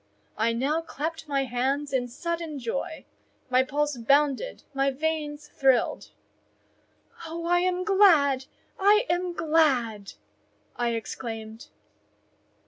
[0.35, 6.09] I now clapped my hands in sudden joy—my pulse bounded, my veins thrilled.
[7.27, 10.13] "Oh, I am glad!—I am glad!"
[10.75, 11.67] I exclaimed.